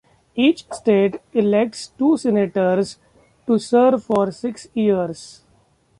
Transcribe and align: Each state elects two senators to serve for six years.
Each 0.33 0.65
state 0.73 1.21
elects 1.31 1.89
two 1.95 2.17
senators 2.17 2.97
to 3.45 3.59
serve 3.59 4.03
for 4.03 4.31
six 4.31 4.67
years. 4.73 5.43